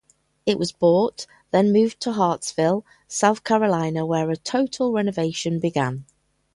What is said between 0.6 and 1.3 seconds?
bought,